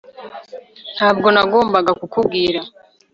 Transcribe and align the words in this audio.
ntabwo 0.95 1.27
nagombaga 1.35 1.91
kukubwira 1.99 2.61